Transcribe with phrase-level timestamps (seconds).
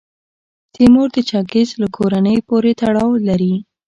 [0.73, 3.53] تیمور د چنګیز له کورنۍ پورې تړاو لري.